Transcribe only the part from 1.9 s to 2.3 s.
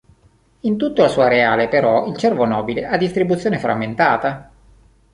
il